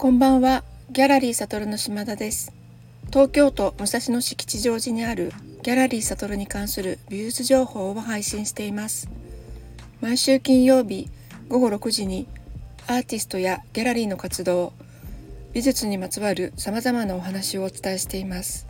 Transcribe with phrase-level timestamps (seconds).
[0.00, 0.64] こんばんは。
[0.90, 2.54] ギャラリーサトルの島田です。
[3.10, 5.30] 東京都武蔵野市吉祥寺にある
[5.62, 9.10] ギャラリーサトルに関する美術情報を配信しています。
[10.00, 11.10] 毎週金曜日
[11.50, 12.26] 午後6時に
[12.86, 14.72] アーティストやギャラリーの活動
[15.52, 18.66] 美術にまつわる様々なお話をお伝えしています。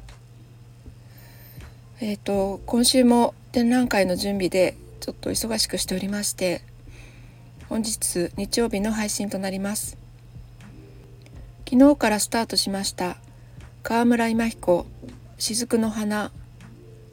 [2.01, 6.61] えっ、ー、と今週も展覧会の準備でちょっと忙しくしておりまして
[7.69, 10.00] 本日日曜日の配信となります。
[11.70, 13.16] 昨日からスタートしました。
[13.84, 14.87] 川村今日子
[15.38, 16.33] 雫の華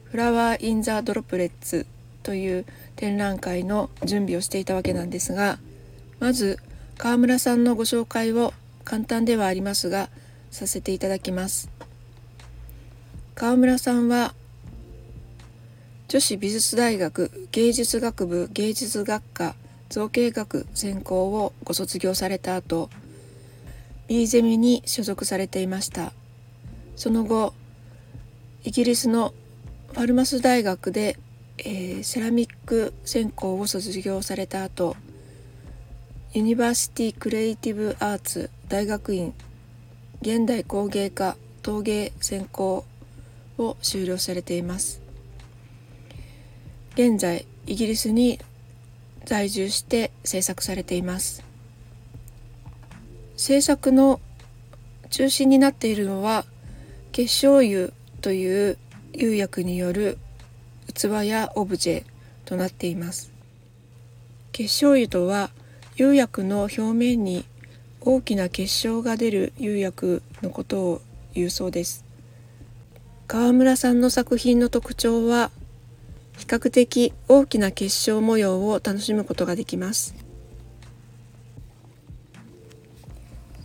[0.02, 1.86] Flower in the Droplets
[2.24, 2.66] という
[2.96, 5.60] 展覧会の準備をしていたわけなんですが
[6.18, 6.58] まず
[6.96, 8.52] 川村さんのご紹介を
[8.82, 10.08] 簡単ではありますが
[10.50, 11.70] させていただきます。
[13.36, 14.34] 川村さんは
[16.08, 19.54] 女子美術大学芸術学部芸術学科
[19.88, 22.90] 造形学専攻をご卒業された後
[24.08, 26.12] B ゼミに所属されていました。
[26.96, 27.54] その後
[28.64, 29.32] イギリスの
[29.92, 31.16] ファルマス大学で、
[31.58, 34.96] えー、セラミック専攻を卒業された後
[36.32, 39.32] University Creative Arts 大学院
[40.20, 42.84] 現代工芸科陶芸専攻
[43.58, 45.00] を修了されています。
[46.94, 48.40] 現在イギリスに
[49.24, 51.47] 在住して制作されています。
[53.38, 54.20] 制作の
[55.10, 56.44] 中心になっているのは
[57.12, 58.76] 結晶油という
[59.12, 60.18] 釉薬による
[60.92, 62.04] 器やオブジェ
[62.44, 63.30] となっています。
[64.50, 65.50] 結晶油とは
[65.94, 67.44] 釉薬の表面に
[68.00, 71.00] 大きな結晶が出る釉薬のことを
[71.32, 72.04] 言うそうです。
[73.28, 75.52] 川村さんの作品の特徴は
[76.38, 80.27] 比較的大きな結晶模様を楽しむことができます。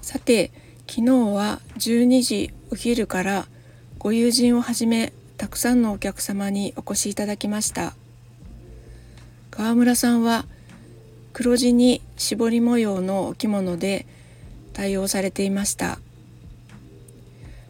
[0.03, 0.51] さて
[0.85, 3.47] 昨日は12時お昼から
[3.99, 7.93] ご友人をはじめたくさんのお客様にお越しいただきました。
[9.49, 10.45] 川村さんは
[11.31, 14.05] 黒地に絞り模様のお着物で
[14.73, 15.99] 対応されていました。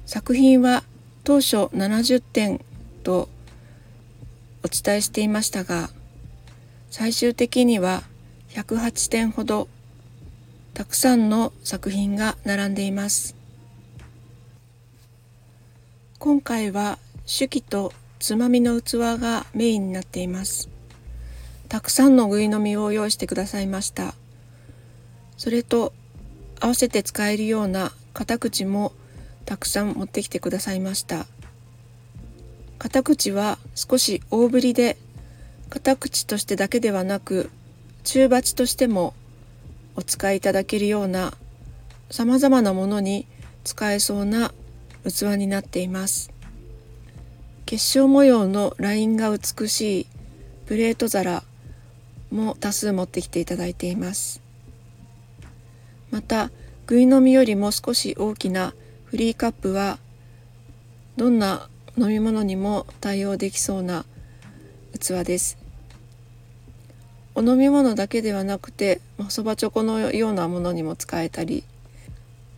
[0.07, 0.83] 作品は
[1.23, 2.61] 当初70点
[3.03, 3.29] と
[4.63, 5.91] お伝えしていましたが
[6.89, 8.01] 最終的には
[8.49, 9.67] 108点ほど
[10.73, 13.35] たくさんの作品が並んでいます。
[16.17, 16.97] 今回は
[17.27, 20.69] 手記とつまみの器がメインになっています。
[21.69, 24.15] たくさんのぐいのみを用意してくださいました。
[25.37, 25.93] それと
[26.59, 28.93] 合わせて使えるような片口も
[29.45, 31.27] たくさん持ってきてくださいました。
[32.79, 34.97] 片口は少し大ぶりで
[35.69, 37.51] 片口としてだけではなく
[38.03, 39.13] 中鉢としても
[39.95, 41.33] お使いいただけるような
[42.09, 43.27] さまざまなものに
[43.63, 44.53] 使えそうな
[45.03, 46.31] 器になっています。
[47.65, 50.07] 結晶模様のラインが美しい
[50.65, 51.43] プレート皿
[52.31, 54.41] も多数持ってきていただいています。
[56.11, 56.51] また
[56.85, 58.73] ぐい飲みよりも少し大きな
[59.05, 59.97] フリーカップは
[61.15, 64.05] どんな飲み物にも対応できそうな
[64.99, 65.62] 器です。
[67.35, 71.63] お飲み物だけではなくてそばチョコのようなものにも使えたり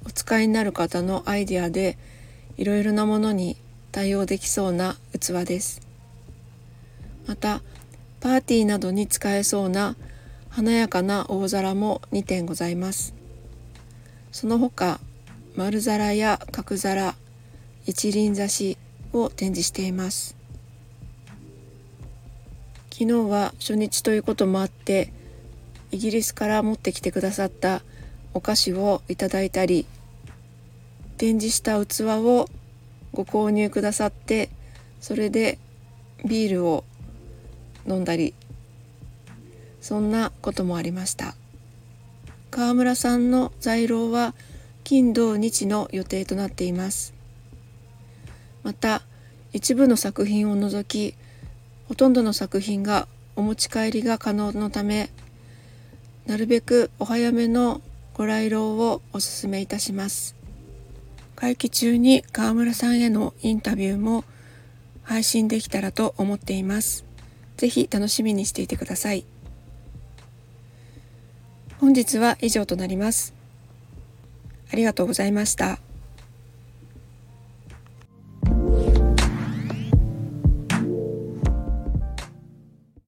[0.06, 1.98] お使いになる方のアイデアで
[2.58, 3.58] いろいろなものに
[3.92, 5.82] 対応できそうな器です。
[7.26, 7.62] また
[8.20, 9.96] パーティーなどに使えそうな
[10.50, 13.14] 華やかな大皿も2点ございます。
[14.32, 15.00] その他
[15.56, 17.16] 丸皿や角皿
[17.86, 18.78] 一輪挿し
[19.14, 20.36] を展示しています。
[22.98, 25.12] 昨日は初日ということもあって
[25.92, 27.82] イギリスから持ってきてくださった
[28.34, 29.86] お菓子をいただいたり
[31.18, 32.48] 展示した器を
[33.12, 34.50] ご購入くださって
[35.02, 35.60] それで
[36.24, 36.86] ビールを
[37.86, 38.34] 飲んだり
[39.82, 41.36] そんなこともありました。
[42.50, 44.34] 川村さんの在廊は
[44.86, 47.14] 金土日の予定となっています。
[48.64, 49.02] また
[49.52, 51.18] 一部の作品を除き
[51.88, 55.10] ほとんどの作品がお持ち帰りが可能のため
[56.26, 57.82] なるべくお早めの
[58.16, 60.36] ご来廊をお勧めいたします。
[61.36, 64.24] 会期中に川村さんへのインタビューも
[65.04, 67.06] 配信できたらと思っています。
[67.58, 69.26] ぜひ楽しみにしていてください。
[71.80, 73.34] 本日は以上となります。
[74.72, 75.85] ありがとうございました。